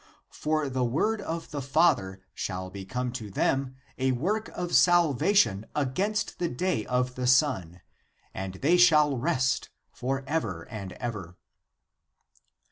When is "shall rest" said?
8.77-9.69